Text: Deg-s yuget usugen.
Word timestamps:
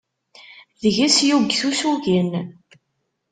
Deg-s 0.81 1.17
yuget 1.27 1.61
usugen. 1.69 2.29